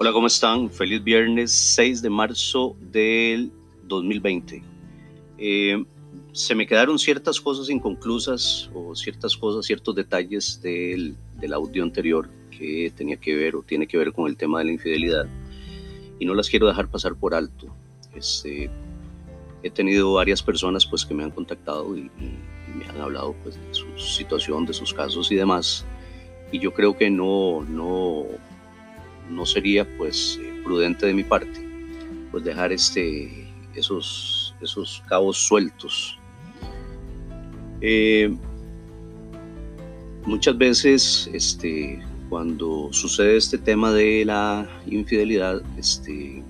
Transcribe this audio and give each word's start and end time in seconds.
Hola, 0.00 0.12
¿cómo 0.12 0.28
están? 0.28 0.70
Feliz 0.70 1.02
viernes 1.02 1.50
6 1.50 2.02
de 2.02 2.08
marzo 2.08 2.76
del 2.80 3.50
2020. 3.82 4.62
Eh, 5.38 5.84
se 6.30 6.54
me 6.54 6.68
quedaron 6.68 7.00
ciertas 7.00 7.40
cosas 7.40 7.68
inconclusas 7.68 8.70
o 8.72 8.94
ciertas 8.94 9.36
cosas, 9.36 9.66
ciertos 9.66 9.96
detalles 9.96 10.62
del, 10.62 11.16
del, 11.40 11.52
audio 11.52 11.82
anterior 11.82 12.30
que 12.56 12.92
tenía 12.94 13.16
que 13.16 13.34
ver 13.34 13.56
o 13.56 13.62
tiene 13.62 13.88
que 13.88 13.98
ver 13.98 14.12
con 14.12 14.28
el 14.28 14.36
tema 14.36 14.60
de 14.60 14.66
la 14.66 14.70
infidelidad 14.70 15.26
y 16.20 16.26
no 16.26 16.34
las 16.34 16.48
quiero 16.48 16.68
dejar 16.68 16.88
pasar 16.88 17.16
por 17.16 17.34
alto. 17.34 17.66
Este, 18.14 18.70
he 19.64 19.70
tenido 19.70 20.12
varias 20.12 20.44
personas 20.44 20.86
pues 20.86 21.04
que 21.04 21.12
me 21.12 21.24
han 21.24 21.32
contactado 21.32 21.96
y, 21.96 22.02
y, 22.20 22.78
me 22.78 22.84
han 22.84 23.00
hablado 23.00 23.34
pues 23.42 23.56
de 23.56 23.74
su 23.74 23.98
situación, 23.98 24.64
de 24.64 24.74
sus 24.74 24.94
casos 24.94 25.32
y 25.32 25.34
demás 25.34 25.84
y 26.50 26.58
yo 26.58 26.72
creo 26.72 26.96
que 26.96 27.10
no, 27.10 27.62
no 27.68 28.24
no 29.30 29.46
sería 29.46 29.86
pues 29.96 30.38
eh, 30.40 30.60
prudente 30.64 31.06
de 31.06 31.14
mi 31.14 31.24
parte 31.24 31.68
pues 32.30 32.44
dejar 32.44 32.72
este, 32.72 33.48
esos, 33.74 34.54
esos 34.60 35.02
cabos 35.08 35.38
sueltos. 35.38 36.18
Eh, 37.80 38.34
muchas 40.26 40.58
veces 40.58 41.30
este, 41.32 42.02
cuando 42.28 42.88
sucede 42.92 43.36
este 43.36 43.56
tema 43.58 43.92
de 43.92 44.24
la 44.24 44.68
infidelidad, 44.86 45.62
este, 45.78 46.42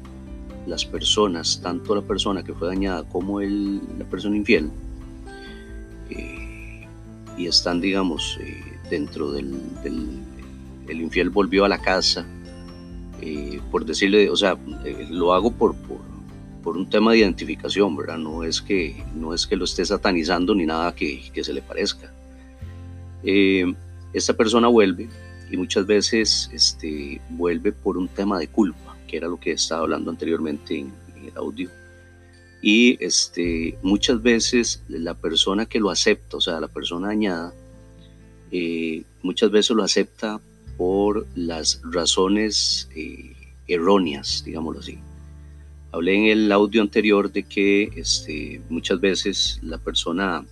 las 0.66 0.84
personas, 0.84 1.60
tanto 1.62 1.94
la 1.94 2.02
persona 2.02 2.42
que 2.42 2.52
fue 2.52 2.68
dañada 2.68 3.04
como 3.08 3.40
el, 3.40 3.80
la 3.98 4.04
persona 4.04 4.36
infiel, 4.36 4.70
eh, 6.10 6.86
y 7.36 7.46
están, 7.46 7.80
digamos, 7.80 8.38
dentro 8.90 9.30
del, 9.30 9.52
del, 9.84 10.08
el 10.88 11.00
infiel 11.00 11.30
volvió 11.30 11.64
a 11.64 11.68
la 11.68 11.78
casa, 11.78 12.26
eh, 13.20 13.60
por 13.70 13.84
decirle, 13.84 14.30
o 14.30 14.36
sea, 14.36 14.56
eh, 14.84 15.08
lo 15.10 15.32
hago 15.32 15.50
por, 15.50 15.74
por, 15.74 15.98
por, 16.62 16.76
un 16.76 16.88
tema 16.88 17.12
de 17.12 17.18
identificación, 17.18 17.96
¿verdad? 17.96 18.18
No 18.18 18.44
es 18.44 18.62
que, 18.62 19.02
no 19.14 19.34
es 19.34 19.46
que 19.46 19.56
lo 19.56 19.64
esté 19.64 19.84
satanizando 19.84 20.54
ni 20.54 20.66
nada 20.66 20.94
que, 20.94 21.30
que 21.32 21.42
se 21.42 21.52
le 21.52 21.62
parezca. 21.62 22.12
Eh, 23.24 23.74
esta 24.12 24.34
persona 24.34 24.68
vuelve 24.68 25.08
y 25.50 25.56
muchas 25.56 25.86
veces 25.86 26.48
este, 26.52 27.20
vuelve 27.30 27.72
por 27.72 27.98
un 27.98 28.08
tema 28.08 28.38
de 28.38 28.48
culpa, 28.48 28.96
que 29.08 29.16
era 29.16 29.26
lo 29.26 29.40
que 29.40 29.52
estaba 29.52 29.82
hablando 29.82 30.10
anteriormente 30.10 30.78
en, 30.78 30.92
en 31.16 31.24
el 31.24 31.36
audio. 31.36 31.70
Y 32.62 33.02
este, 33.04 33.78
muchas 33.82 34.22
veces 34.22 34.82
la 34.88 35.14
persona 35.14 35.66
que 35.66 35.80
lo 35.80 35.90
acepta, 35.90 36.36
o 36.36 36.40
sea, 36.40 36.60
la 36.60 36.68
persona 36.68 37.08
dañada, 37.08 37.52
muchas 39.22 39.50
veces 39.50 39.76
lo 39.76 39.82
acepta 39.82 40.40
por 40.78 41.26
las 41.34 41.82
razones 41.84 42.88
eh, 42.94 43.34
erróneas, 43.66 44.42
digámoslo 44.46 44.80
así. 44.80 44.98
Hablé 45.92 46.14
en 46.14 46.24
el 46.26 46.52
audio 46.52 46.80
anterior 46.80 47.30
de 47.30 47.42
que 47.42 47.90
este, 47.96 48.62
muchas 48.70 49.00
veces 49.00 49.58
la 49.62 49.76
persona 49.78 50.46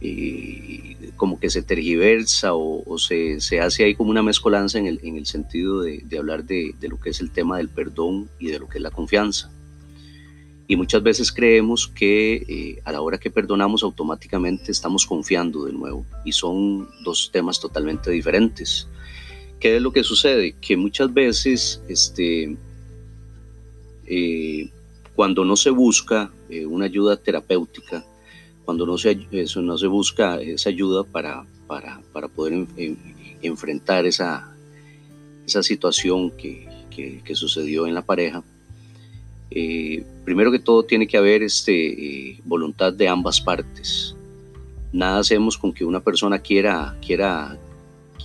eh, 0.00 0.96
como 1.16 1.40
que 1.40 1.50
se 1.50 1.62
tergiversa 1.62 2.54
o, 2.54 2.98
se, 2.98 3.40
se, 3.40 3.60
hace 3.60 3.84
ahí 3.84 3.94
como 3.94 4.10
una 4.10 4.22
mezcolanza 4.22 4.78
en 4.78 4.86
el, 4.86 5.00
en 5.02 5.16
el 5.16 5.26
sentido 5.26 5.80
de, 5.80 6.02
de 6.04 6.18
hablar 6.18 6.44
de, 6.44 6.74
de, 6.78 6.88
lo 6.88 7.00
que 7.00 7.10
es 7.10 7.20
el 7.20 7.32
tema 7.32 7.58
del 7.58 7.68
perdón 7.68 8.30
y 8.38 8.46
de 8.46 8.60
lo 8.60 8.68
que 8.68 8.78
es 8.78 8.82
la 8.82 8.92
confianza. 8.92 9.50
Y 10.70 10.76
muchas 10.76 11.02
veces 11.02 11.32
creemos 11.32 11.88
que 11.88 12.44
eh, 12.46 12.82
a 12.84 12.92
la 12.92 13.00
hora 13.00 13.16
que 13.16 13.30
perdonamos 13.30 13.82
automáticamente 13.82 14.70
estamos 14.70 15.06
confiando 15.06 15.64
de 15.64 15.72
nuevo. 15.72 16.04
Y 16.26 16.32
son 16.32 16.86
dos 17.02 17.30
temas 17.32 17.58
totalmente 17.58 18.10
diferentes. 18.10 18.86
¿Qué 19.60 19.76
es 19.76 19.82
lo 19.82 19.92
que 19.92 20.04
sucede? 20.04 20.54
Que 20.60 20.76
muchas 20.76 21.12
veces, 21.12 21.82
este, 21.88 22.56
eh, 24.06 24.70
cuando 25.16 25.44
no 25.44 25.56
se 25.56 25.70
busca 25.70 26.30
eh, 26.48 26.64
una 26.64 26.84
ayuda 26.84 27.16
terapéutica, 27.16 28.04
cuando 28.64 28.86
no 28.86 28.98
se, 28.98 29.26
eso, 29.32 29.60
no 29.62 29.76
se 29.76 29.86
busca 29.86 30.40
esa 30.40 30.68
ayuda 30.68 31.02
para, 31.02 31.44
para, 31.66 32.00
para 32.12 32.28
poder 32.28 32.52
en, 32.52 32.68
en, 32.76 32.98
enfrentar 33.42 34.06
esa, 34.06 34.54
esa 35.46 35.62
situación 35.62 36.30
que, 36.32 36.68
que, 37.24 37.34
sucedió 37.34 37.86
en 37.86 37.94
la 37.94 38.02
pareja, 38.02 38.42
eh, 39.50 40.04
primero 40.24 40.50
que 40.50 40.58
todo 40.58 40.82
tiene 40.82 41.06
que 41.06 41.16
haber 41.16 41.42
este, 41.42 42.40
voluntad 42.44 42.92
de 42.92 43.08
ambas 43.08 43.40
partes. 43.40 44.14
Nada 44.92 45.20
hacemos 45.20 45.56
con 45.56 45.72
que 45.72 45.84
una 45.84 46.00
persona 46.00 46.38
quiera, 46.38 46.96
quiera 47.04 47.56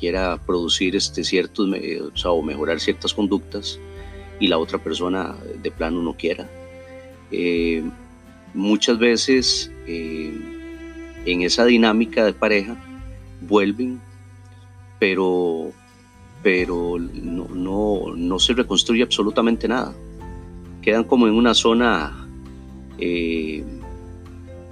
quiera 0.04 0.38
producir 0.46 0.98
este 0.98 1.24
ciertos, 1.24 1.70
o, 1.70 2.18
sea, 2.18 2.32
o 2.32 2.42
mejorar 2.42 2.82
ciertas 2.82 3.14
conductas 3.14 3.80
y 4.38 4.48
la 4.48 4.58
otra 4.58 4.78
persona 4.78 5.34
de 5.62 5.72
plano 5.72 6.02
no 6.02 6.14
quiera. 6.18 6.46
Eh, 7.32 7.82
muchas 8.54 9.00
veces 9.00 9.72
eh, 9.88 10.30
en 11.24 11.44
esa 11.44 11.64
dinámica 11.64 12.26
de 12.26 12.34
pareja 12.34 12.76
vuelven, 13.48 14.02
pero, 15.00 15.72
pero 16.42 16.98
no, 17.00 17.48
no, 17.48 18.14
no 18.14 18.40
se 18.40 18.52
reconstruye 18.52 19.04
absolutamente 19.04 19.70
nada. 19.70 19.94
Quedan 20.82 21.06
como 21.06 21.30
en 21.30 21.34
una 21.34 21.54
zona 21.54 22.28
eh, 22.98 23.64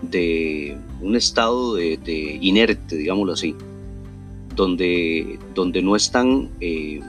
de 0.02 0.78
un 1.00 1.16
estado 1.16 1.75
de 1.75 2.38
inerte, 2.41 2.97
digámoslo 2.97 3.31
así 3.31 3.56
donde, 4.56 5.40
donde 5.54 5.82
no 5.82 5.96
están 5.96 6.50
eh, 6.60 7.00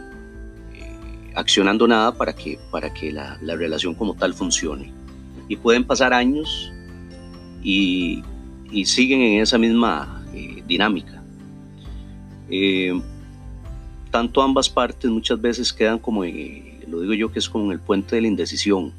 eh, 0.75 1.33
accionando 1.35 1.87
nada 1.87 2.15
para 2.17 2.33
que, 2.33 2.59
para 2.71 2.93
que 2.93 3.13
la, 3.13 3.39
la, 3.43 3.57
relación 3.57 3.95
como 3.95 4.15
tal 4.15 4.35
funcione. 4.35 4.93
Y 5.49 5.57
pueden 5.57 5.85
pasar 5.85 6.13
años 6.13 6.73
y, 7.63 8.23
siguen 8.85 9.21
en 9.21 9.43
esa 9.43 9.59
misma 9.59 10.25
eh, 10.33 10.63
dinámica. 10.67 11.23
Tanto 14.11 14.43
ambas 14.43 14.69
partes 14.69 15.11
muchas 15.11 15.41
veces 15.41 15.73
quedan 15.73 15.99
como, 15.99 16.25
lo 16.25 17.01
digo 17.01 17.15
yo 17.15 17.33
que 17.33 17.39
es 17.39 17.49
como 17.49 17.73
el 17.73 17.81
puente 17.81 18.17
de 18.17 18.23
la 18.23 18.29
indecisión. 18.29 18.93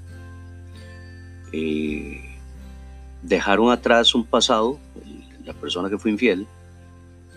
dejaron 3.22 3.72
atrás 3.72 4.16
un 4.16 4.26
pasado, 4.26 4.80
la 5.46 5.54
persona 5.54 5.90
que 5.90 5.98
fue 5.98 6.12
infiel, 6.12 6.48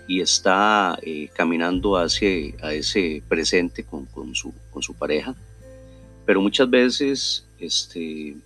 y 0.09 0.21
está 0.21 0.99
eh, 1.03 1.28
caminando 1.34 1.97
hacia 1.97 2.55
a 2.62 2.72
ese 2.72 3.22
presente 3.28 3.84
con, 3.84 4.06
con, 4.06 4.34
su, 4.34 4.53
con 4.71 4.83
su 4.83 4.94
pareja, 4.94 5.34
pero 6.25 6.41
muchas 6.41 6.69
veces 6.71 7.47
este, 7.59 8.37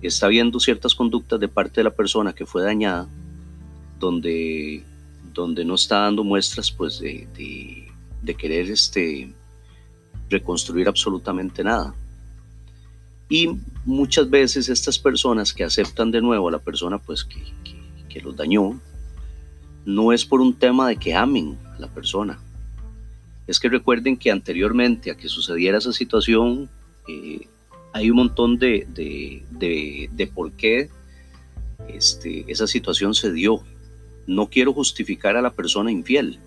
está 0.00 0.28
viendo 0.28 0.58
ciertas 0.58 0.94
conductas 0.94 1.38
de 1.38 1.48
parte 1.48 1.80
de 1.80 1.84
la 1.84 1.94
persona 1.94 2.32
que 2.32 2.46
fue 2.46 2.62
dañada, 2.62 3.08
donde, 3.98 4.82
donde 5.32 5.64
no 5.64 5.74
está 5.74 6.00
dando 6.00 6.24
muestras 6.24 6.70
pues, 6.70 6.98
de, 6.98 7.28
de, 7.36 7.88
de 8.20 8.34
querer 8.34 8.70
este, 8.70 9.32
reconstruir 10.28 10.88
absolutamente 10.88 11.62
nada. 11.62 11.94
Y 13.28 13.48
muchas 13.84 14.28
veces 14.28 14.68
estas 14.68 14.98
personas 14.98 15.54
que 15.54 15.64
aceptan 15.64 16.10
de 16.10 16.20
nuevo 16.20 16.48
a 16.48 16.52
la 16.52 16.58
persona 16.58 16.98
pues, 16.98 17.24
que, 17.24 17.42
que, 17.64 17.76
que 18.08 18.20
los 18.20 18.36
dañó, 18.36 18.78
no 19.84 20.12
es 20.12 20.24
por 20.24 20.40
un 20.40 20.54
tema 20.54 20.88
de 20.88 20.96
que 20.96 21.14
amen 21.14 21.58
a 21.76 21.80
la 21.80 21.88
persona. 21.88 22.38
Es 23.46 23.58
que 23.58 23.68
recuerden 23.68 24.16
que 24.16 24.30
anteriormente 24.30 25.10
a 25.10 25.16
que 25.16 25.28
sucediera 25.28 25.78
esa 25.78 25.92
situación, 25.92 26.70
eh, 27.08 27.48
hay 27.92 28.10
un 28.10 28.16
montón 28.16 28.58
de, 28.58 28.86
de, 28.88 29.44
de, 29.50 30.08
de 30.12 30.26
por 30.26 30.52
qué 30.52 30.88
este, 31.88 32.44
esa 32.48 32.66
situación 32.66 33.14
se 33.14 33.32
dio. 33.32 33.62
No 34.26 34.48
quiero 34.48 34.72
justificar 34.72 35.36
a 35.36 35.42
la 35.42 35.52
persona 35.52 35.90
infiel. 35.90 36.38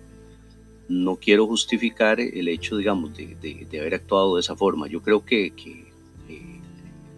No 0.88 1.16
quiero 1.16 1.46
justificar 1.46 2.20
el 2.20 2.48
hecho, 2.48 2.76
digamos, 2.76 3.12
de, 3.16 3.66
haber 3.78 3.94
actuado 3.94 4.36
de 4.36 4.40
esa 4.40 4.56
forma. 4.56 4.86
Yo 4.86 5.02
creo 5.02 5.24
que, 5.24 5.50
que 5.50 5.92
eh, 6.28 6.60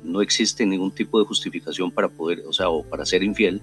no 0.02 0.20
existe 0.20 0.66
ningún 0.66 0.90
tipo 0.90 1.18
de 1.20 1.26
justificación 1.26 1.90
para 1.90 2.08
poder, 2.08 2.42
o 2.46 2.52
sea, 2.52 2.70
o 2.70 2.82
para 2.82 3.06
ser 3.06 3.22
infiel 3.22 3.62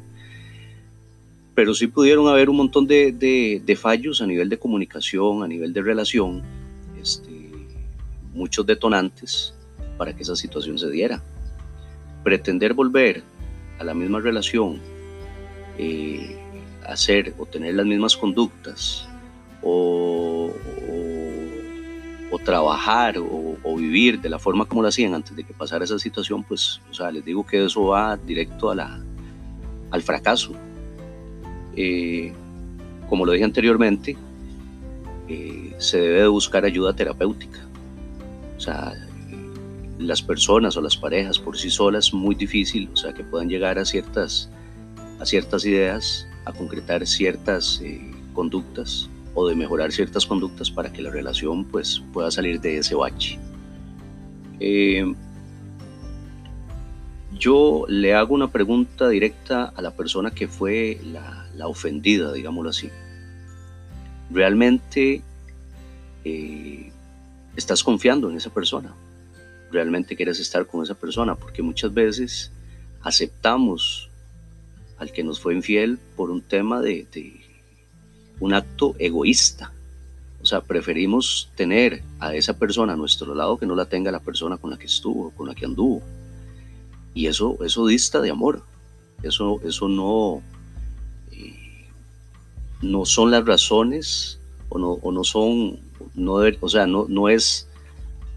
pero 1.56 1.74
sí 1.74 1.88
pudieron 1.88 2.28
haber 2.28 2.50
un 2.50 2.58
montón 2.58 2.86
de, 2.86 3.14
de, 3.66 3.76
fallos 3.78 4.22
a 4.22 4.28
nivel 4.28 4.50
de 4.50 4.60
comunicación, 4.60 5.42
a 5.42 5.48
nivel 5.48 5.72
de 5.72 5.82
relación, 5.82 6.44
este, 7.02 7.50
muchos 8.34 8.66
detonantes 8.66 9.54
para 9.98 10.14
que 10.14 10.24
esa 10.24 10.36
situación 10.36 10.78
se 10.78 10.92
diera. 10.92 11.24
Pretender 12.26 12.74
volver 12.74 13.24
a 13.80 13.86
la 13.86 13.94
misma 13.94 14.20
relación, 14.20 14.82
eh, 15.78 16.38
hacer 16.86 17.34
o 17.38 17.46
tener 17.46 17.74
las 17.76 17.86
mismas 17.86 18.18
conductas, 18.18 19.08
o, 19.64 20.52
trabajar 22.44 23.16
o, 23.18 23.76
vivir 23.76 24.22
de 24.22 24.30
la 24.30 24.38
forma 24.38 24.66
como 24.66 24.84
lo 24.84 24.90
hacían 24.90 25.16
antes 25.16 25.36
de 25.36 25.44
que 25.44 25.52
pasara 25.52 25.84
esa 25.84 25.98
situación, 25.98 26.44
pues, 26.44 26.80
o 26.92 26.94
sea, 26.94 27.10
les 27.10 27.26
digo 27.26 27.44
que 27.44 27.66
eso 27.66 27.86
va 27.86 28.18
directo 28.18 28.70
a 28.70 29.02
al 29.90 30.02
fracaso 30.04 30.54
eh, 31.76 32.34
como 33.10 33.26
lo 33.26 33.32
dije 33.32 33.46
anteriormente, 33.46 34.18
eh, 35.28 35.74
se 35.78 36.00
debe 36.00 36.22
de 36.22 36.28
buscar 36.28 36.66
ayuda 36.66 36.96
terapéutica. 36.96 37.60
sea, 38.58 38.94
las 40.00 40.22
personas 40.22 40.76
o 40.76 40.82
las 40.82 40.98
parejas 40.98 41.40
por 41.40 41.58
sí 41.58 41.70
solas 41.70 42.14
muy 42.14 42.36
difícil, 42.36 42.90
o 42.94 42.96
sea, 42.96 43.14
que 43.14 43.24
puedan 43.24 43.50
llegar 43.50 43.80
a 43.80 43.86
ciertas, 43.86 44.50
a 45.20 45.26
ciertas 45.26 45.66
ideas, 45.66 46.28
a 46.46 46.52
concretar 46.52 47.06
ciertas 47.08 47.82
eh, 47.82 48.12
conductas 48.34 49.10
o 49.34 49.48
de 49.48 49.56
mejorar 49.56 49.92
ciertas 49.92 50.26
conductas 50.26 50.70
para 50.70 50.92
que 50.92 51.02
la 51.02 51.12
relación 51.12 51.66
pues 51.66 52.02
pueda 52.14 52.32
salir 52.32 52.60
de 52.62 52.78
ese 52.78 52.96
bache. 52.96 53.40
Eh, 54.60 55.14
yo 57.38 57.86
le 57.90 58.14
hago 58.14 58.34
una 58.34 58.52
pregunta 58.52 59.10
directa 59.10 59.74
a 59.76 59.82
la 59.82 59.92
persona 59.92 60.32
que 60.32 60.48
fue 60.48 61.00
la, 61.04 61.45
la 61.56 61.68
ofendida, 61.68 62.32
digámoslo 62.34 62.70
así. 62.70 62.90
¿Realmente 64.30 65.22
eh, 66.24 66.92
estás 67.56 67.84
confiando 67.84 68.30
en 68.30 68.38
esa 68.38 68.50
persona? 68.50 68.94
¿Realmente 69.72 70.16
quieres 70.16 70.40
estar 70.40 70.66
con 70.68 70.84
esa 70.84 70.96
persona? 70.96 71.36
Porque 71.36 71.62
muchas 71.62 71.94
veces 71.94 72.52
aceptamos 73.02 74.10
al 74.98 75.12
que 75.12 75.24
nos 75.24 75.40
fue 75.40 75.54
infiel 75.54 76.00
por 76.16 76.32
un 76.32 76.42
tema 76.42 76.82
de, 76.82 77.06
de 77.12 77.42
un 78.40 78.54
acto 78.54 78.96
egoísta. 79.00 79.72
O 80.42 80.46
sea, 80.46 80.62
preferimos 80.62 81.50
tener 81.56 82.04
a 82.20 82.36
esa 82.36 82.58
persona 82.58 82.94
a 82.94 82.96
nuestro 82.96 83.34
lado 83.34 83.58
que 83.58 83.66
no 83.66 83.76
la 83.76 83.86
tenga 83.86 84.12
la 84.12 84.20
persona 84.20 84.58
con 84.58 84.70
la 84.70 84.78
que 84.78 84.86
estuvo, 84.86 85.32
con 85.32 85.48
la 85.48 85.56
que 85.56 85.66
anduvo. 85.66 86.02
Y 87.14 87.28
eso, 87.28 87.58
eso 87.64 87.88
dista 87.88 88.22
de 88.22 88.30
amor. 88.30 88.64
Eso, 89.24 89.60
eso 89.64 89.88
no, 89.90 90.44
no 92.86 93.06
son 93.06 93.32
las 93.32 93.46
razones 93.46 94.40
o 94.70 94.78
no, 94.78 94.92
o 94.94 95.12
no 95.12 95.24
son, 95.24 95.80
no 96.14 96.34
o 96.34 96.70
sea, 96.70 96.86
no, 96.86 97.06
no 97.10 97.30
es, 97.30 97.68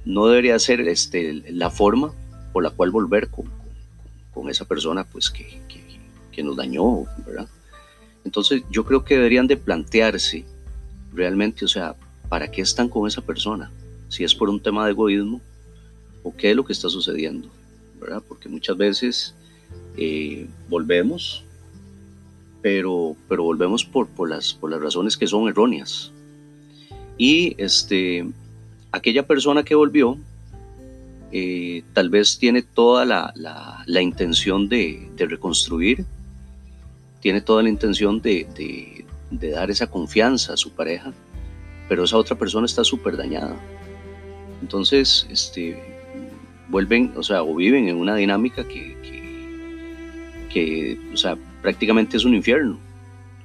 no 0.04 0.26
debería 0.26 0.58
ser 0.58 0.80
este, 0.80 1.34
la 1.52 1.70
forma 1.70 2.12
por 2.52 2.62
la 2.62 2.70
cual 2.70 2.90
volver 2.90 3.28
con, 3.28 3.46
con, 4.32 4.48
esa 4.48 4.64
persona 4.64 5.04
pues 5.04 5.30
que, 5.30 5.60
que, 5.68 6.42
nos 6.42 6.56
dañó, 6.56 7.02
¿verdad? 7.26 7.48
Entonces 8.24 8.62
yo 8.70 8.84
creo 8.84 9.04
que 9.04 9.16
deberían 9.16 9.48
de 9.48 9.56
plantearse 9.56 10.44
realmente, 11.12 11.64
o 11.64 11.68
sea, 11.68 11.96
¿para 12.28 12.48
qué 12.48 12.62
están 12.62 12.88
con 12.88 13.08
esa 13.08 13.22
persona? 13.22 13.72
Si 14.08 14.22
es 14.22 14.36
por 14.36 14.48
un 14.48 14.60
tema 14.60 14.84
de 14.84 14.92
egoísmo 14.92 15.40
o 16.22 16.36
qué 16.36 16.50
es 16.50 16.56
lo 16.56 16.64
que 16.64 16.72
está 16.72 16.88
sucediendo. 16.88 17.48
Porque 18.28 18.48
muchas 18.48 18.76
veces 18.76 19.34
eh, 19.96 20.46
volvemos, 20.68 21.44
pero, 22.68 23.16
pero 23.30 23.44
volvemos 23.44 23.82
por, 23.82 24.08
por, 24.08 24.28
las, 24.28 24.52
por 24.52 24.70
las 24.70 24.78
razones 24.78 25.16
que 25.16 25.26
son 25.26 25.48
erróneas. 25.48 26.12
Y 27.16 27.54
este, 27.56 28.28
aquella 28.92 29.26
persona 29.26 29.62
que 29.62 29.74
volvió, 29.74 30.18
eh, 31.32 31.82
tal 31.94 32.10
vez 32.10 32.38
tiene 32.38 32.60
toda 32.60 33.06
la, 33.06 33.32
la, 33.86 34.02
intención 34.02 34.68
de, 34.68 35.10
de, 35.16 35.24
reconstruir, 35.24 36.04
tiene 37.22 37.40
toda 37.40 37.62
la 37.62 37.70
intención 37.70 38.20
de, 38.20 38.46
de, 38.54 39.06
de, 39.30 39.50
dar 39.50 39.70
esa 39.70 39.86
confianza 39.86 40.52
a 40.52 40.58
su 40.58 40.70
pareja, 40.72 41.14
pero 41.88 42.04
esa 42.04 42.18
otra 42.18 42.36
persona 42.36 42.66
está 42.66 42.84
súper 42.84 43.16
dañada. 43.16 43.56
Entonces, 44.60 45.26
este, 45.30 45.82
vuelven, 46.68 47.14
o 47.16 47.22
sea, 47.22 47.42
o 47.42 47.54
viven 47.54 47.88
en 47.88 47.96
una 47.96 48.14
dinámica 48.14 48.68
que, 48.68 48.94
que, 50.50 50.98
o 51.14 51.16
sea, 51.16 51.38
prácticamente 51.62 52.16
es 52.16 52.24
un 52.24 52.34
infierno. 52.34 52.78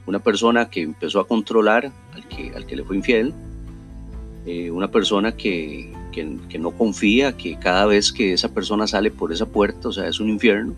Una 0.06 0.20
persona 0.20 0.70
que 0.70 0.82
empezó 0.82 1.20
a 1.20 1.28
controlar 1.28 1.92
al 2.14 2.28
que, 2.28 2.54
al 2.56 2.66
que 2.66 2.76
le 2.76 2.84
fue 2.84 2.96
infiel, 2.96 3.34
eh, 4.46 4.70
una 4.70 4.90
persona 4.90 5.32
que, 5.36 5.94
que, 6.12 6.60
no 6.60 6.72
confía, 6.72 7.38
que 7.38 7.58
cada 7.58 7.86
vez 7.86 8.12
que 8.12 8.34
esa 8.34 8.54
persona 8.54 8.86
sale 8.88 9.12
por 9.12 9.32
esa 9.32 9.46
puerta, 9.46 9.88
o 9.88 9.92
sea, 9.92 10.08
es 10.08 10.20
un 10.20 10.30
infierno. 10.30 10.74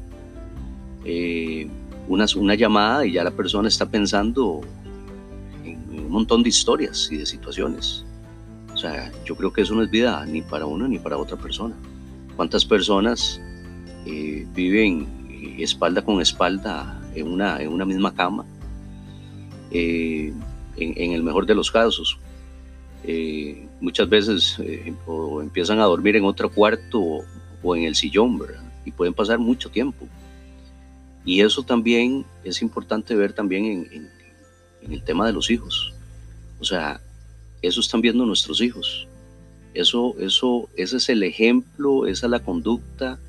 Eh, 1.04 1.68
una, 2.08 2.26
una 2.38 2.54
llamada 2.54 3.06
y 3.06 3.14
ya 3.14 3.24
la 3.24 3.32
persona 3.32 3.68
está 3.68 3.90
pensando 3.90 4.62
en 5.64 6.00
un 6.00 6.12
montón 6.12 6.44
de 6.44 6.50
historias 6.50 7.10
y 7.12 7.18
de 7.18 7.26
situaciones. 7.26 8.06
O 8.74 8.78
sea, 8.78 9.12
yo 9.26 9.36
creo 9.36 9.52
que 9.52 9.62
eso 9.62 9.74
no 9.74 9.82
es 9.82 9.90
vida 9.90 10.24
ni 10.26 10.42
para 10.42 10.66
uno 10.66 10.88
ni 10.88 11.00
para 11.00 11.18
otra 11.18 11.38
persona 11.38 11.76
cuántas 12.36 12.66
personas 12.66 13.42
eh, 14.06 14.46
viven 14.54 15.08
eh, 15.30 15.64
espalda 15.64 16.02
con 16.02 16.22
espalda 16.22 17.02
en 17.16 17.28
una, 17.28 17.62
en 17.62 17.70
una 17.70 17.86
misma 17.86 18.14
cama, 18.14 18.46
eh, 19.72 20.34
en, 20.78 21.12
el 21.12 21.24
mejor 21.24 21.46
de 21.46 21.56
los 21.56 21.72
casos. 21.72 22.18
muchas 23.80 24.10
veces 24.10 24.58
o 25.06 25.42
empiezan 25.42 25.80
a 25.80 25.86
dormir 25.86 26.16
en 26.16 26.26
otro 26.26 26.50
cuarto 26.50 27.24
o, 27.64 27.76
en 27.76 27.84
el 27.84 27.96
sillón, 27.96 28.38
¿verdad? 28.38 28.64
Y 28.86 28.92
pueden 28.92 29.14
pasar 29.14 29.40
mucho 29.40 29.70
tiempo. 29.70 30.08
Y 31.24 31.42
eso 31.42 31.64
también 31.64 32.26
es 32.44 32.62
importante 32.62 33.16
ver 33.16 33.34
también 33.34 33.66
en, 33.66 34.10
en 34.82 34.94
el 34.94 35.04
tema 35.04 35.26
de 35.26 35.34
los 35.34 35.50
hijos. 35.50 35.94
O 36.60 36.64
sea, 36.64 37.02
eso 37.62 37.80
están 37.80 38.02
viendo 38.02 38.26
nuestros 38.26 38.62
hijos. 38.62 39.08
Eso, 39.74 40.16
eso, 40.20 40.70
ese 40.78 40.98
es 40.98 41.10
el 41.10 41.24
ejemplo, 41.24 42.08
esa 42.08 42.28
es 42.28 42.32
la 42.32 42.40
conducta. 42.40 43.20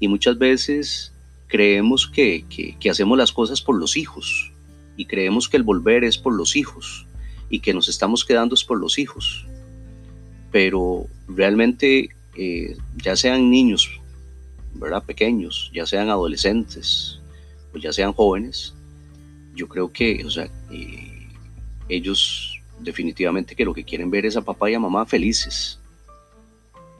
Y 0.00 0.08
muchas 0.08 0.38
veces 0.38 1.11
creemos 1.52 2.08
que, 2.08 2.46
que, 2.80 2.90
hacemos 2.90 3.18
las 3.18 3.30
cosas 3.30 3.60
por 3.60 3.78
los 3.78 3.98
hijos 3.98 4.50
y 4.96 5.04
creemos 5.04 5.50
que 5.50 5.58
el 5.58 5.62
volver 5.62 6.02
es 6.02 6.16
por 6.16 6.32
los 6.32 6.56
hijos 6.56 7.06
y 7.50 7.60
que 7.60 7.74
nos 7.74 7.90
estamos 7.90 8.24
quedando 8.24 8.54
es 8.54 8.64
por 8.64 8.80
los 8.80 8.98
hijos. 8.98 9.44
Pero 10.50 11.08
realmente, 11.28 12.08
eh, 12.38 12.74
ya 12.96 13.16
sean 13.16 13.50
niños, 13.50 14.00
¿verdad? 14.72 15.04
Pequeños, 15.04 15.70
ya 15.74 15.84
sean 15.84 16.08
adolescentes 16.08 17.20
o 17.74 17.78
ya 17.78 17.92
sean 17.92 18.14
jóvenes, 18.14 18.72
yo 19.54 19.68
creo 19.68 19.92
que, 19.92 20.24
o 20.24 20.30
sea, 20.30 20.48
eh, 20.70 21.28
ellos 21.90 22.58
definitivamente 22.80 23.54
que 23.54 23.66
lo 23.66 23.74
que 23.74 23.84
quieren 23.84 24.10
ver 24.10 24.24
es 24.24 24.38
a 24.38 24.42
papá 24.42 24.70
y 24.70 24.74
a 24.74 24.80
mamá 24.80 25.04
felices 25.04 25.78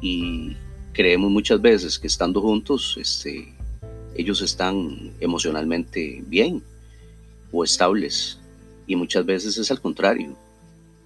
y 0.03 0.55
creemos 0.93 1.31
muchas 1.31 1.59
veces 1.59 1.99
que 1.99 2.07
estando 2.07 2.43
juntos, 2.43 2.99
este, 3.01 3.55
ellos 4.15 4.43
están 4.43 5.13
emocionalmente 5.21 6.23
bien 6.27 6.63
o 7.51 7.65
estables 7.65 8.39
y 8.87 8.97
muchas 8.97 9.25
veces 9.25 9.57
es 9.59 9.71
al 9.71 9.81
contrario. 9.81 10.37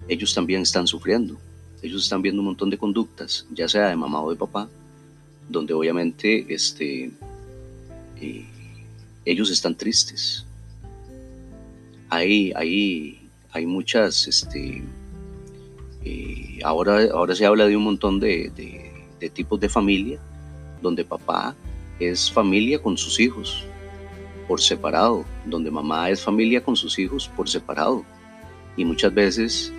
Ellos 0.07 0.33
también 0.33 0.61
están 0.61 0.87
sufriendo. 0.87 1.37
Ellos 1.81 2.03
están 2.03 2.21
viendo 2.21 2.41
un 2.41 2.47
montón 2.47 2.69
de 2.69 2.77
conductas, 2.77 3.45
ya 3.51 3.67
sea 3.67 3.89
de 3.89 3.95
mamá 3.95 4.21
o 4.21 4.31
de 4.31 4.35
papá, 4.35 4.67
donde 5.47 5.73
obviamente 5.73 6.45
este, 6.53 7.11
eh, 8.19 8.45
ellos 9.25 9.51
están 9.51 9.75
tristes. 9.75 10.45
Hay, 12.09 12.51
hay, 12.55 13.29
hay 13.51 13.65
muchas, 13.65 14.27
este, 14.27 14.83
eh, 16.03 16.59
ahora, 16.63 17.09
ahora 17.13 17.35
se 17.35 17.45
habla 17.45 17.67
de 17.67 17.77
un 17.77 17.83
montón 17.83 18.19
de, 18.19 18.51
de 19.19 19.29
tipos 19.29 19.59
de 19.59 19.69
familia, 19.69 20.19
donde 20.81 21.05
papá 21.05 21.55
es 21.99 22.31
familia 22.31 22.81
con 22.81 22.97
sus 22.97 23.19
hijos 23.19 23.65
por 24.47 24.61
separado, 24.61 25.25
donde 25.45 25.69
mamá 25.69 26.09
es 26.09 26.21
familia 26.21 26.63
con 26.63 26.75
sus 26.75 26.97
hijos 26.99 27.29
por 27.35 27.49
separado. 27.49 28.05
Y 28.75 28.85
muchas 28.85 29.13
veces 29.13 29.73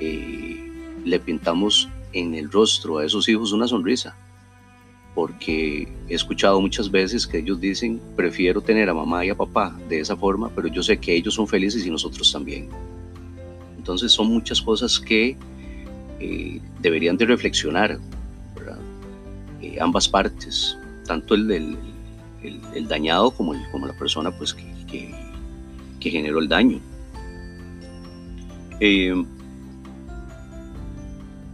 eh, 0.00 0.60
le 1.04 1.18
pintamos 1.20 1.88
en 2.12 2.34
el 2.34 2.50
rostro 2.50 2.98
a 2.98 3.06
esos 3.06 3.28
hijos 3.28 3.52
una 3.52 3.66
sonrisa, 3.66 4.16
porque 5.14 5.88
he 6.08 6.14
escuchado 6.14 6.60
muchas 6.60 6.90
veces 6.90 7.26
que 7.26 7.38
ellos 7.38 7.60
dicen, 7.60 8.00
prefiero 8.16 8.60
tener 8.60 8.88
a 8.88 8.94
mamá 8.94 9.24
y 9.24 9.30
a 9.30 9.34
papá 9.34 9.76
de 9.88 10.00
esa 10.00 10.16
forma, 10.16 10.50
pero 10.54 10.68
yo 10.68 10.82
sé 10.82 10.98
que 10.98 11.14
ellos 11.14 11.34
son 11.34 11.48
felices 11.48 11.86
y 11.86 11.90
nosotros 11.90 12.30
también. 12.30 12.68
Entonces 13.76 14.12
son 14.12 14.28
muchas 14.28 14.60
cosas 14.60 14.98
que 14.98 15.36
eh, 16.20 16.60
deberían 16.80 17.16
de 17.16 17.26
reflexionar 17.26 17.98
eh, 19.60 19.76
ambas 19.80 20.08
partes, 20.08 20.76
tanto 21.08 21.34
el, 21.34 21.48
del, 21.48 21.76
el, 22.74 22.86
dañado 22.86 23.32
como, 23.32 23.54
el, 23.54 23.60
como 23.72 23.86
la 23.86 23.94
persona 23.94 24.30
pues, 24.30 24.54
que, 24.54 25.12
que, 25.98 26.10
generó 26.10 26.38
el 26.38 26.48
daño. 26.48 26.78
Eh, 28.78 29.12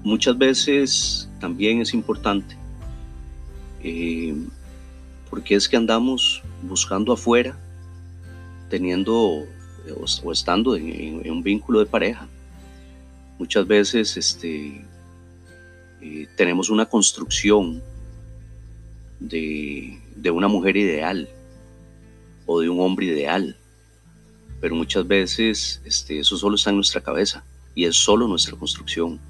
muchas 0.03 0.37
veces 0.37 1.31
también 1.41 1.81
es 1.81 1.95
importante 1.95 2.57
eh, 3.83 4.35
porque 5.31 5.55
es 5.55 5.69
que 5.69 5.77
andamos 5.77 6.43
buscando 6.63 7.13
afuera, 7.13 7.57
teniendo 8.69 9.15
o, 10.25 10.33
estando 10.33 10.77
en, 10.77 11.31
un 11.31 11.43
vínculo 11.43 11.79
de 11.79 11.87
pareja. 11.87 12.27
Muchas 13.39 13.67
veces 13.67 14.17
este, 14.17 14.85
tenemos 16.37 16.71
una 16.71 16.87
construcción 16.87 17.83
de, 19.29 20.31
una 20.31 20.49
mujer 20.49 20.77
ideal 20.77 21.29
o 22.47 22.61
de 22.61 22.69
un 22.69 22.81
hombre 22.81 23.07
ideal. 23.07 23.57
Pero 24.61 24.75
muchas 24.75 25.07
veces 25.07 25.83
este, 25.85 26.19
eso 26.19 26.37
solo 26.37 26.57
está 26.57 26.71
en 26.71 26.77
nuestra 26.77 27.03
cabeza 27.03 27.45
y 27.75 27.85
es 27.85 27.97
solo 27.97 28.29
nuestra 28.29 28.57
construcción. 28.57 29.21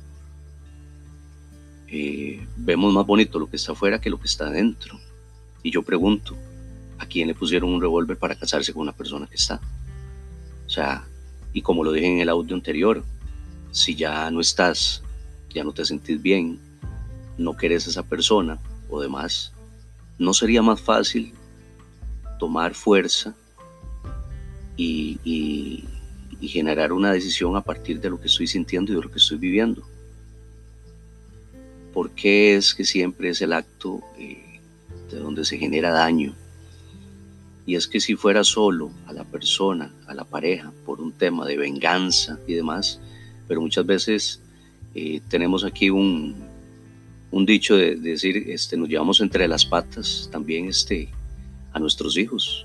eh, 1.89 2.47
vemos 2.57 2.93
más 2.93 3.07
bonito 3.07 3.39
lo 3.39 3.49
que 3.49 3.57
está 3.57 3.73
afuera 3.73 4.01
que 4.01 4.11
lo 4.11 4.19
que 4.19 4.27
está 4.27 4.47
adentro. 4.47 4.99
Y 5.63 5.71
yo 5.71 5.83
pregunto, 5.83 6.37
¿a 6.99 7.07
quién 7.07 7.29
le 7.29 7.35
pusieron 7.35 7.73
un 7.73 7.81
revólver 7.81 8.19
para 8.19 8.35
casarse 8.35 8.73
con 8.73 8.83
una 8.83 8.93
persona 8.93 9.27
que 9.27 9.37
está? 9.37 9.61
O 10.67 10.71
sea, 10.71 11.05
y 11.53 11.63
como 11.63 11.85
lo 11.85 11.93
dije 11.93 12.07
en 12.07 12.21
el 12.21 12.29
audio 12.29 12.55
anterior, 12.55 13.03
si 13.71 13.95
ya 13.95 14.31
no 14.31 14.41
estás, 14.41 15.03
ya 15.55 15.65
no 15.65 15.73
te 15.73 15.85
sentís 15.85 16.21
bien, 16.21 16.59
no 17.39 17.57
querés 17.57 17.87
a 17.87 17.91
esa 17.91 18.03
persona 18.03 18.59
o 18.89 19.01
demás, 19.01 19.54
¿no 20.19 20.33
sería 20.35 20.63
más 20.63 20.81
fácil 20.81 21.35
tomar 22.39 22.75
fuerza 22.75 23.35
y, 24.77 25.85
generar 26.43 26.93
una 26.93 27.11
decisión 27.11 27.57
a 27.57 27.63
partir 27.63 28.01
de 28.01 28.11
lo 28.11 28.21
que 28.21 28.27
estoy 28.27 28.47
sintiendo 28.47 28.93
y 28.93 28.97
de 28.97 29.01
lo 29.01 29.11
que 29.11 29.19
estoy 29.19 29.39
viviendo? 29.39 29.83
¿Por 31.93 32.11
qué 32.11 32.55
es 32.57 32.75
que 32.75 32.85
siempre 32.85 33.31
es 33.31 33.41
el 33.41 33.53
acto 33.53 34.03
eh, 34.19 34.61
de 35.11 35.19
donde 35.19 35.45
se 35.45 35.57
genera 35.57 35.91
daño? 35.91 36.35
Y 37.67 37.77
es 37.77 37.89
que 37.89 37.99
si 37.99 38.15
fuera 38.15 38.45
solo 38.45 38.91
a 39.07 39.15
la 39.15 39.25
persona, 39.25 39.95
a 40.07 40.13
la 40.13 40.25
pareja, 40.25 40.71
por 40.85 41.01
un 41.01 41.13
tema 41.13 41.47
de 41.47 41.57
venganza 41.57 42.39
y 42.47 42.53
demás, 42.53 43.01
pero 43.49 43.63
muchas 43.63 43.87
veces 43.87 44.41
eh, 44.95 45.23
tenemos 45.29 45.65
aquí 45.65 45.89
un, 45.89 46.37
un 47.35 47.45
dicho 47.45 47.77
de, 47.77 47.97
decir, 47.97 48.49
este, 48.49 48.77
nos 48.77 48.89
llevamos 48.89 49.21
entre 49.21 49.49
las 49.49 49.67
patas 49.67 50.29
también 50.31 50.69
este, 50.69 51.09
a 51.73 51.81
nuestros 51.81 52.17
hijos 52.17 52.65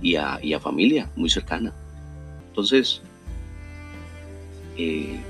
y 0.00 0.16
a, 0.16 0.40
familia 0.60 1.10
muy 1.14 1.28
cercana. 1.28 1.74
Entonces, 2.48 3.02
eh, 4.78 5.20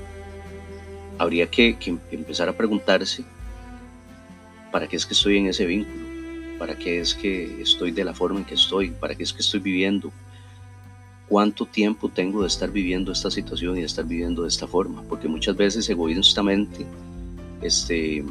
habría 1.17 1.45
que, 1.47 1.77
empezar 2.09 2.47
a 2.47 2.55
preguntarse, 2.55 3.25
¿para 4.71 4.87
qué 4.87 4.95
es 4.95 5.05
que 5.05 5.13
estoy 5.13 5.39
en 5.39 5.47
ese 5.47 5.65
vínculo? 5.65 6.05
¿Para 6.57 6.77
qué 6.77 7.01
es 7.01 7.13
que 7.13 7.61
estoy 7.61 7.91
de 7.91 8.05
la 8.05 8.13
forma 8.13 8.39
en 8.39 8.45
que 8.45 8.55
estoy? 8.55 8.91
¿Para 8.91 9.13
qué 9.13 9.23
es 9.23 9.33
que 9.33 9.41
estoy 9.41 9.59
viviendo? 9.59 10.09
¿Cuánto 11.27 11.65
tiempo 11.65 12.07
tengo 12.07 12.43
de 12.43 12.47
estar 12.47 12.71
viviendo 12.71 13.11
esta 13.11 13.29
situación 13.29 13.75
y 13.75 13.81
de 13.81 13.87
estar 13.87 14.05
viviendo 14.05 14.43
de 14.43 14.47
esta 14.47 14.67
forma? 14.67 15.03
Porque 15.03 15.27
muchas 15.27 15.57
veces 15.57 15.89
egoístamente 15.89 16.85
este, 17.61 18.23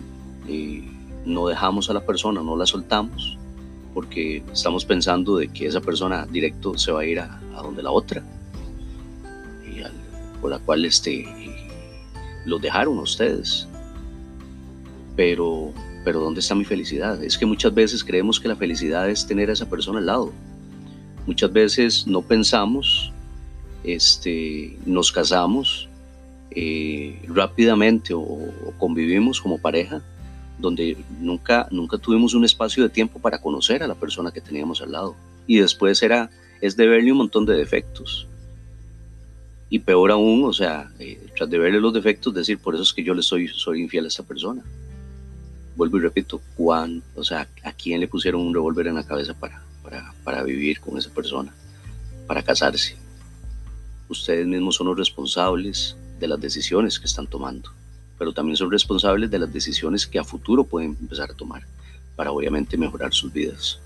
eh, 0.48 0.82
no 1.24 1.46
dejamos 1.48 1.90
a 1.90 1.94
la 1.94 2.04
persona, 2.04 2.42
no 2.42 2.56
la 2.56 2.66
soltamos, 2.66 3.38
porque 3.94 4.42
estamos 4.52 4.84
pensando 4.84 5.36
de 5.36 5.48
que 5.48 5.66
esa 5.66 5.80
persona 5.80 6.26
directo 6.26 6.76
se 6.78 6.92
va 6.92 7.00
a 7.00 7.04
ir 7.04 7.20
a, 7.20 7.40
donde 7.62 7.82
la 7.82 7.90
otra, 7.90 8.22
por 10.40 10.50
la 10.50 10.58
cual 10.60 10.84
este, 10.84 11.26
los 12.44 12.60
dejaron 12.60 12.98
a 12.98 13.02
ustedes. 13.02 13.66
Pero, 15.16 15.72
pero 16.04 16.20
¿dónde 16.20 16.40
está 16.40 16.54
mi 16.54 16.64
felicidad? 16.64 17.22
Es 17.22 17.36
que 17.36 17.44
muchas 17.44 17.74
veces 17.74 18.04
creemos 18.04 18.38
que 18.38 18.48
la 18.48 18.56
felicidad 18.56 19.10
es 19.10 19.26
tener 19.26 19.50
a 19.50 19.52
esa 19.52 19.68
persona 19.68 19.98
al 19.98 20.06
lado. 20.06 20.32
Muchas 21.26 21.52
veces 21.52 22.06
no 22.06 22.22
pensamos, 22.22 23.12
este, 23.84 24.78
nos 24.86 25.12
casamos 25.12 25.88
eh, 26.50 27.20
rápidamente 27.28 28.14
o, 28.14 28.38
convivimos 28.78 29.40
como 29.40 29.58
pareja, 29.58 30.02
donde 30.58 30.96
nunca, 31.20 31.68
nunca 31.70 31.98
tuvimos 31.98 32.34
un 32.34 32.44
espacio 32.44 32.82
de 32.82 32.88
tiempo 32.88 33.18
para 33.20 33.40
conocer 33.40 33.82
a 33.82 33.88
la 33.88 33.94
persona 33.94 34.30
que 34.32 34.40
teníamos 34.40 34.82
al 34.82 34.92
lado. 34.92 35.16
Y 35.46 35.58
después 35.58 36.02
era, 36.02 36.30
es 36.60 36.76
de 36.76 36.86
verle 36.86 37.12
un 37.12 37.18
montón 37.18 37.46
de 37.46 37.56
defectos 37.56 38.28
y 39.70 39.78
peor 39.80 40.10
aún, 40.10 40.44
o 40.44 40.52
sea, 40.52 40.90
eh, 40.98 41.20
tras 41.36 41.50
de 41.50 41.58
verle 41.58 41.80
los 41.80 41.92
defectos, 41.92 42.32
decir, 42.32 42.58
por 42.58 42.74
eso 42.74 42.82
es 42.82 42.92
que 42.92 43.04
yo 43.04 43.12
le 43.14 43.22
soy, 43.22 43.48
soy 43.48 43.82
infiel 43.82 44.06
a 44.06 44.08
esta 44.08 44.22
persona. 44.22 44.62
Vuelvo 45.76 45.98
y 45.98 46.00
repito, 46.00 46.40
¿cuán, 46.56 47.02
o 47.14 47.22
sea, 47.22 47.46
¿a 47.62 47.72
quién 47.72 48.00
le 48.00 48.08
pusieron 48.08 48.40
un 48.40 48.54
revólver 48.54 48.86
en 48.86 48.94
la 48.94 49.06
cabeza 49.06 49.34
para, 49.34 49.62
para, 49.82 50.14
para 50.24 50.42
vivir 50.42 50.80
con 50.80 50.96
esa 50.96 51.10
persona, 51.10 51.54
para 52.26 52.42
casarse? 52.42 52.96
Ustedes 54.08 54.46
mismos 54.46 54.76
son 54.76 54.86
los 54.86 54.96
responsables 54.96 55.96
de 56.18 56.28
las 56.28 56.40
decisiones 56.40 56.98
que 56.98 57.06
están 57.06 57.26
tomando, 57.26 57.70
pero 58.18 58.32
también 58.32 58.56
son 58.56 58.70
responsables 58.70 59.30
de 59.30 59.38
las 59.38 59.52
decisiones 59.52 60.06
que 60.06 60.18
a 60.18 60.25
futuro 60.25 60.64
pueden 60.64 60.96
empezar 61.00 61.30
a 61.30 61.34
tomar 61.34 61.64
para 62.16 62.32
obviamente 62.32 62.76
mejorar 62.76 63.14
sus 63.14 63.32
vidas. 63.32 63.80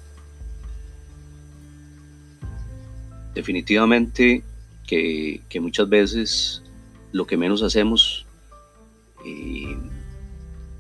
Definitivamente 3.35 4.43
que, 4.87 5.41
muchas 5.61 5.89
veces 5.89 6.63
lo 7.13 7.27
que 7.27 7.37
menos 7.37 7.63
hacemos 7.63 8.27
eh, 9.25 9.77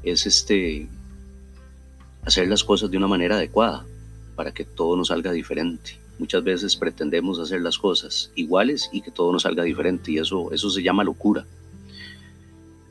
es 0.03 0.27
este, 0.27 0.89
hacer 2.25 2.49
las 2.49 2.65
cosas 2.65 2.91
de 2.91 2.97
una 2.97 3.09
manera 3.09 3.37
adecuada 3.37 3.85
para 4.35 4.53
que 4.53 4.65
todo 4.65 4.97
nos 4.97 5.09
salga 5.09 5.33
diferente. 5.33 5.99
Muchas 6.19 6.45
veces 6.45 6.77
pretendemos 6.77 7.39
hacer 7.39 7.63
las 7.63 7.79
cosas 7.79 8.31
iguales 8.35 8.91
y 8.93 9.03
que 9.03 9.11
todo 9.11 9.33
nos 9.33 9.43
salga 9.43 9.63
diferente 9.63 10.13
y 10.13 10.19
eso, 10.19 10.53
eso 10.53 10.71
se 10.71 10.83
llama 10.83 11.05
locura. 11.05 11.47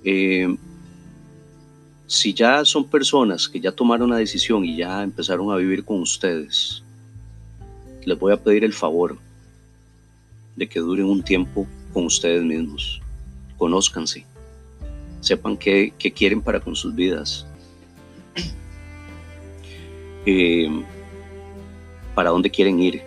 Eh, 0.03 0.55
si 2.07 2.33
ya 2.33 2.65
son 2.65 2.89
personas 2.89 3.47
que 3.47 3.59
ya 3.59 3.71
tomaron 3.71 4.09
la 4.09 4.17
decisión 4.17 4.65
y 4.65 4.75
ya 4.75 5.01
empezaron 5.01 5.51
a 5.51 5.55
vivir 5.55 5.85
con 5.85 6.01
ustedes, 6.01 6.83
les 8.03 8.19
voy 8.19 8.33
a 8.33 8.43
pedir 8.43 8.63
el 8.63 8.73
favor 8.73 9.17
de 10.55 10.67
que 10.67 10.79
duren 10.79 11.05
un 11.05 11.23
tiempo 11.23 11.67
con 11.93 12.05
ustedes 12.05 12.43
mismos. 12.43 13.01
Conózcanse. 13.57 14.25
Sepan 15.21 15.55
qué, 15.55 15.93
quieren 16.15 16.41
para 16.41 16.59
con 16.59 16.75
sus 16.75 16.93
vidas. 16.93 17.45
Eh, 20.25 20.69
para 22.13 22.29
dónde 22.29 22.51
quieren 22.51 22.79
ir 22.79 23.01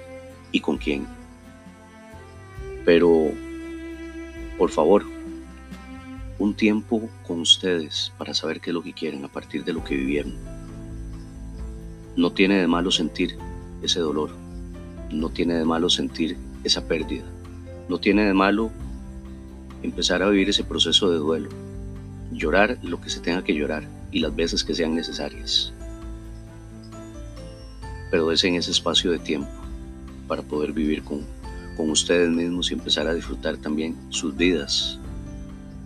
y 0.50 0.60
con 0.60 0.76
quién. 0.76 1.06
Pero, 2.84 3.30
por 4.58 4.70
favor, 4.70 5.04
un 6.44 6.54
tiempo 6.54 7.08
con 7.26 7.40
ustedes 7.40 8.12
para 8.18 8.34
saber 8.34 8.60
qué 8.60 8.70
es 8.70 8.74
lo 8.74 8.82
que 8.82 8.92
quieren 8.92 9.24
a 9.24 9.28
partir 9.28 9.64
de 9.64 9.72
lo 9.72 9.82
que 9.82 9.96
vivieron. 9.96 10.34
No 12.16 12.32
tiene 12.32 12.60
de 12.60 12.66
malo 12.66 12.90
sentir 12.90 13.36
ese 13.82 14.00
dolor. 14.00 14.30
No 15.10 15.30
tiene 15.30 15.54
de 15.54 15.64
malo 15.64 15.88
sentir 15.88 16.36
esa 16.62 16.86
pérdida. 16.86 17.24
No 17.88 17.98
tiene 17.98 18.24
de 18.24 18.34
malo 18.34 18.70
empezar 19.82 20.22
a 20.22 20.28
vivir 20.28 20.48
ese 20.48 20.64
proceso 20.64 21.10
de 21.10 21.18
duelo, 21.18 21.50
llorar 22.32 22.78
lo 22.82 23.00
que 23.00 23.10
se 23.10 23.20
tenga 23.20 23.44
que 23.44 23.54
llorar 23.54 23.86
y 24.10 24.20
las 24.20 24.34
veces 24.34 24.64
que 24.64 24.74
sean 24.74 24.94
necesarias. 24.94 25.72
Pero 28.10 28.32
es 28.32 28.44
en 28.44 28.54
ese 28.54 28.70
espacio 28.70 29.10
de 29.10 29.18
tiempo 29.18 29.50
para 30.28 30.42
poder 30.42 30.72
vivir 30.72 31.02
con, 31.02 31.24
ustedes 31.76 32.30
mismos 32.30 32.70
y 32.70 32.74
empezar 32.74 33.06
a 33.08 33.14
disfrutar 33.14 33.56
también 33.56 33.96
sus 34.10 34.36
vidas. 34.36 34.98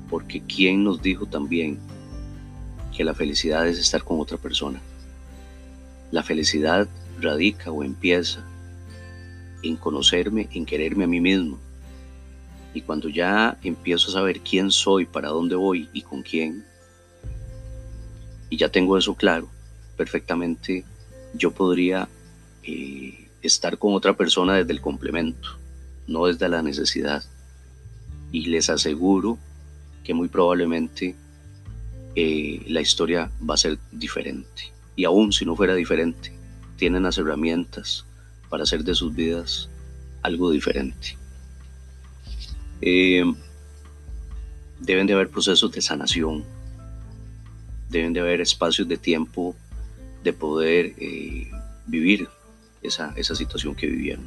Porque 0.08 0.40
¿quién 0.40 0.84
nos 0.84 1.02
dijo 1.02 1.26
también 1.26 1.78
que 2.96 3.04
la 3.04 3.14
felicidad 3.14 3.66
es 3.66 3.78
estar 3.78 4.02
con 4.04 4.20
otra 4.20 4.38
persona? 4.38 4.80
La 6.10 6.22
felicidad 6.22 6.88
radica 7.20 7.70
o 7.70 7.84
empieza 7.84 8.44
en 9.62 9.76
conocerme, 9.76 10.48
en 10.52 10.64
quererme 10.64 11.04
a 11.04 11.08
mí 11.08 11.20
mismo, 11.20 11.58
y 12.74 12.82
cuando 12.82 13.08
ya 13.08 13.58
empiezo 13.62 14.08
a 14.08 14.12
saber 14.12 14.40
quién 14.40 14.70
soy, 14.70 15.04
para 15.04 15.28
dónde 15.28 15.56
voy 15.56 15.88
y 15.92 16.02
con 16.02 16.22
quién, 16.22 16.64
y 18.50 18.56
ya 18.56 18.68
tengo 18.68 18.96
eso 18.96 19.14
claro, 19.14 19.48
perfectamente 19.96 20.84
yo 21.34 21.50
podría 21.50 22.08
eh, 22.62 23.28
estar 23.42 23.78
con 23.78 23.94
otra 23.94 24.16
persona 24.16 24.54
desde 24.54 24.72
el 24.72 24.80
complemento, 24.80 25.58
no 26.06 26.26
desde 26.26 26.48
la 26.48 26.62
necesidad. 26.62 27.24
Y 28.30 28.46
les 28.46 28.70
aseguro 28.70 29.38
que 30.04 30.14
muy 30.14 30.28
probablemente 30.28 31.14
eh, 32.14 32.62
la 32.66 32.80
historia 32.80 33.30
va 33.48 33.54
a 33.54 33.58
ser 33.58 33.78
diferente. 33.92 34.72
Y 34.96 35.04
aún 35.04 35.32
si 35.32 35.44
no 35.44 35.54
fuera 35.54 35.74
diferente, 35.74 36.32
tienen 36.76 37.02
las 37.04 37.18
herramientas 37.18 38.04
para 38.48 38.64
hacer 38.64 38.82
de 38.84 38.94
sus 38.94 39.14
vidas 39.14 39.68
algo 40.22 40.50
diferente. 40.50 41.16
Eh, 42.80 43.24
deben 44.80 45.06
de 45.06 45.14
haber 45.14 45.28
procesos 45.28 45.70
de 45.72 45.80
sanación, 45.80 46.44
deben 47.88 48.12
de 48.12 48.20
haber 48.20 48.40
espacios 48.40 48.88
de 48.88 48.96
tiempo 48.96 49.54
de 50.22 50.32
poder 50.32 50.94
eh, 50.98 51.50
vivir 51.86 52.28
esa, 52.82 53.12
esa 53.16 53.34
situación 53.34 53.74
que 53.74 53.86
vivieron, 53.86 54.26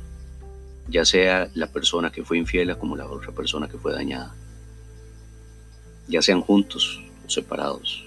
ya 0.88 1.06
sea 1.06 1.50
la 1.54 1.68
persona 1.68 2.12
que 2.12 2.24
fue 2.24 2.38
infiel 2.38 2.76
como 2.78 2.96
la 2.96 3.06
otra 3.06 3.32
persona 3.32 3.68
que 3.68 3.78
fue 3.78 3.94
dañada, 3.94 4.36
ya 6.08 6.22
sean 6.22 6.42
juntos 6.42 7.02
o 7.26 7.30
separados. 7.30 8.06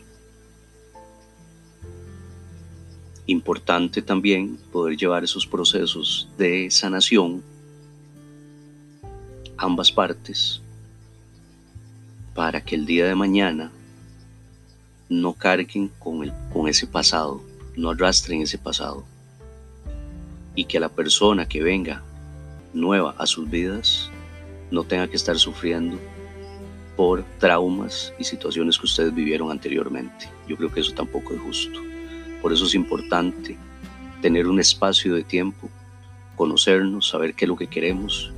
Importante 3.26 4.02
también 4.02 4.58
poder 4.70 4.96
llevar 4.96 5.24
esos 5.24 5.46
procesos 5.46 6.28
de 6.36 6.70
sanación 6.70 7.42
ambas 9.56 9.90
partes 9.90 10.60
para 12.34 12.60
que 12.60 12.74
el 12.74 12.84
día 12.84 13.06
de 13.06 13.14
mañana 13.14 13.70
no 15.08 15.32
carguen 15.34 15.90
con, 15.98 16.24
el, 16.24 16.32
con 16.52 16.68
ese 16.68 16.86
pasado, 16.86 17.42
no 17.76 17.90
arrastren 17.90 18.42
ese 18.42 18.58
pasado. 18.58 19.04
Y 20.54 20.64
que 20.64 20.80
la 20.80 20.88
persona 20.88 21.48
que 21.48 21.62
venga 21.62 22.02
nueva 22.72 23.14
a 23.18 23.26
sus 23.26 23.48
vidas 23.48 24.10
no 24.70 24.84
tenga 24.84 25.08
que 25.08 25.16
estar 25.16 25.38
sufriendo 25.38 25.98
por 26.96 27.24
traumas 27.38 28.12
y 28.18 28.24
situaciones 28.24 28.78
que 28.78 28.86
ustedes 28.86 29.14
vivieron 29.14 29.50
anteriormente. 29.50 30.28
Yo 30.48 30.56
creo 30.56 30.72
que 30.72 30.80
eso 30.80 30.92
tampoco 30.92 31.34
es 31.34 31.40
justo. 31.40 31.80
Por 32.40 32.52
eso 32.52 32.66
es 32.66 32.74
importante 32.74 33.56
tener 34.20 34.46
un 34.46 34.60
espacio 34.60 35.14
de 35.14 35.24
tiempo, 35.24 35.68
conocernos, 36.36 37.08
saber 37.08 37.34
qué 37.34 37.44
es 37.44 37.48
lo 37.48 37.56
que 37.56 37.66
queremos 37.66 38.32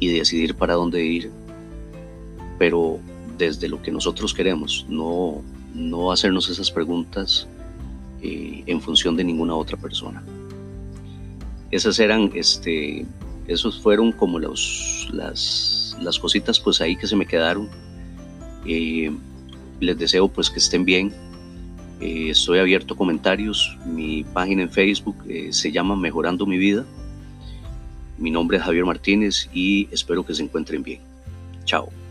y 0.00 0.08
decidir 0.08 0.54
para 0.54 0.74
dónde 0.74 1.04
ir, 1.04 1.30
pero 2.58 2.98
desde 3.38 3.68
lo 3.68 3.80
que 3.82 3.90
nosotros 3.90 4.32
queremos, 4.34 4.86
no, 4.88 5.42
no 5.74 6.12
hacernos 6.12 6.48
esas 6.48 6.70
preguntas 6.70 7.48
eh, 8.20 8.62
en 8.66 8.80
función 8.80 9.16
de 9.16 9.24
ninguna 9.24 9.54
otra 9.54 9.76
persona. 9.76 10.22
Esas 11.70 11.98
eran, 11.98 12.30
este, 12.34 13.06
esos 13.48 13.80
fueron 13.80 14.12
como 14.12 14.38
los, 14.38 15.08
las, 15.12 15.81
las 16.04 16.18
cositas 16.18 16.60
pues 16.60 16.80
ahí 16.80 16.96
que 16.96 17.06
se 17.06 17.16
me 17.16 17.26
quedaron. 17.26 17.68
Eh, 18.66 19.10
les 19.80 19.98
deseo 19.98 20.28
pues 20.28 20.50
que 20.50 20.58
estén 20.58 20.84
bien. 20.84 21.12
Eh, 22.00 22.30
estoy 22.30 22.58
abierto 22.58 22.94
a 22.94 22.96
comentarios. 22.96 23.76
Mi 23.86 24.24
página 24.24 24.62
en 24.62 24.70
Facebook 24.70 25.16
se 25.50 25.72
llama 25.72 25.96
Mejorando 25.96 26.46
mi 26.46 26.58
vida. 26.58 26.84
Mi 28.18 28.30
nombre 28.30 28.58
es 28.58 28.62
Javier 28.62 28.84
Martínez 28.84 29.48
y 29.52 29.88
espero 29.90 30.24
que 30.24 30.34
se 30.34 30.42
encuentren 30.42 30.82
bien. 30.82 31.00
Chao. 31.64 32.01